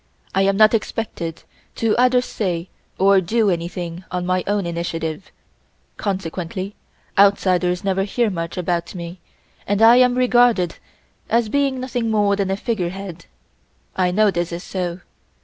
[0.33, 1.43] I am not expected
[1.75, 5.31] to either say or do anything on my own initiative,
[5.97, 6.73] consequently
[7.19, 9.19] outsiders never hear much about me
[9.67, 10.77] and I am regarded
[11.29, 13.27] as being nothing more than a figure head.
[13.95, 15.01] I know this is so.